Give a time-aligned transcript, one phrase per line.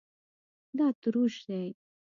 [0.77, 1.67] دا تروش دی